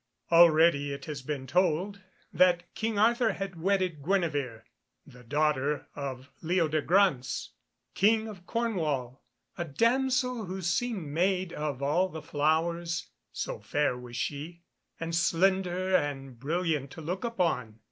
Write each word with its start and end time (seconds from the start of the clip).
Already 0.31 0.91
it 0.93 1.05
has 1.05 1.21
been 1.21 1.45
told 1.45 2.01
that 2.33 2.73
King 2.73 2.97
Arthur 2.97 3.33
had 3.33 3.61
wedded 3.61 4.01
Guenevere, 4.01 4.63
the 5.05 5.23
daughter 5.23 5.85
of 5.95 6.31
Leodegrance, 6.41 7.49
King 7.93 8.27
of 8.27 8.47
Cornwall, 8.47 9.21
a 9.59 9.63
damsel 9.65 10.45
who 10.45 10.63
seemed 10.63 11.05
made 11.09 11.53
of 11.53 11.83
all 11.83 12.09
the 12.09 12.23
flowers, 12.23 13.11
so 13.31 13.59
fair 13.59 13.95
was 13.95 14.15
she, 14.15 14.63
and 14.99 15.13
slender, 15.13 15.95
and 15.95 16.39
brilliant 16.39 16.89
to 16.89 17.01
look 17.01 17.23
upon. 17.23 17.79